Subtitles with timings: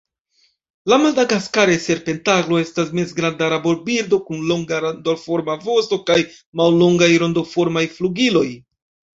[0.91, 6.19] La Madagaskara serpentaglo estas mezgranda rabobirdo kun longa rondoforma vosto kaj
[6.63, 8.49] mallongaj rondoformaj flugiloj.